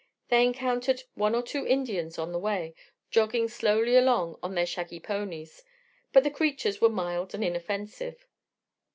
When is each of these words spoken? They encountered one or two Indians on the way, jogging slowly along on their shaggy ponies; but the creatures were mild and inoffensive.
They 0.29 0.43
encountered 0.43 1.03
one 1.13 1.35
or 1.35 1.43
two 1.43 1.67
Indians 1.67 2.17
on 2.17 2.31
the 2.31 2.39
way, 2.39 2.73
jogging 3.11 3.47
slowly 3.47 3.95
along 3.95 4.39
on 4.41 4.55
their 4.55 4.65
shaggy 4.65 4.99
ponies; 4.99 5.63
but 6.11 6.23
the 6.23 6.31
creatures 6.31 6.81
were 6.81 6.89
mild 6.89 7.35
and 7.35 7.43
inoffensive. 7.43 8.25